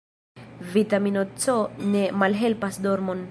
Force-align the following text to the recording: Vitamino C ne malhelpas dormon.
Vitamino 0.77 1.21
C 1.45 1.55
ne 1.93 2.03
malhelpas 2.25 2.81
dormon. 2.89 3.19